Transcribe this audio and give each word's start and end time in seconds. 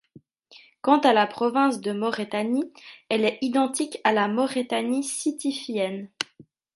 Quant 0.81 0.97
à 1.01 1.13
la 1.13 1.27
province 1.27 1.79
de 1.79 1.91
Maurétanie, 1.91 2.73
elle 3.09 3.23
est 3.23 3.37
identique 3.41 3.99
à 4.03 4.11
la 4.13 4.27
Maurétanie 4.27 5.03
Sitifienne. 5.03 6.09